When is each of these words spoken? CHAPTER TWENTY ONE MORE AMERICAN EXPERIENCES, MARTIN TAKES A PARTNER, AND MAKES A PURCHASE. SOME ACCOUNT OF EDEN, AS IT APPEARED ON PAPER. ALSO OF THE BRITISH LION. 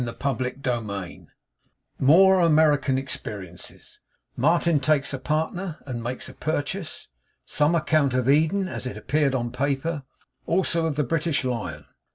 CHAPTER 0.03 0.49
TWENTY 0.63 0.79
ONE 0.87 1.27
MORE 1.99 2.39
AMERICAN 2.39 2.97
EXPERIENCES, 2.97 3.99
MARTIN 4.35 4.79
TAKES 4.79 5.13
A 5.13 5.19
PARTNER, 5.19 5.77
AND 5.85 6.01
MAKES 6.01 6.29
A 6.29 6.33
PURCHASE. 6.33 7.07
SOME 7.45 7.75
ACCOUNT 7.75 8.15
OF 8.15 8.27
EDEN, 8.27 8.67
AS 8.67 8.87
IT 8.87 8.97
APPEARED 8.97 9.35
ON 9.35 9.51
PAPER. 9.51 10.01
ALSO 10.47 10.87
OF 10.87 10.95
THE 10.95 11.03
BRITISH 11.03 11.43
LION. 11.43 11.85